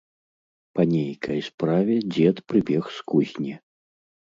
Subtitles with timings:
[0.79, 3.53] Па нейкай справе дзед прыбег з кузні.